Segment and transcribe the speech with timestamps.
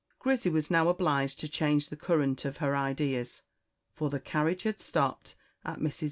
[0.17, 3.43] Grizzy was now obliged to change the current of her ideas,
[3.93, 5.79] for the carriage had stopped at Mrs.
[5.79, 5.99] Bluemits's.